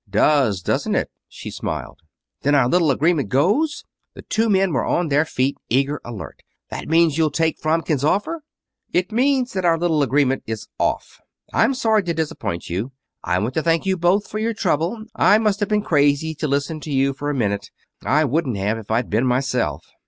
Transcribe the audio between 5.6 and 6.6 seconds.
eager, alert.